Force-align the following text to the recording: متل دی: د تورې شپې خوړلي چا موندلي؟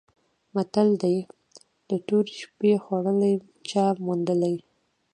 متل 0.53 0.89
دی: 1.03 1.17
د 1.89 1.91
تورې 2.07 2.33
شپې 2.41 2.71
خوړلي 2.83 3.33
چا 3.69 3.83
موندلي؟ 4.05 4.55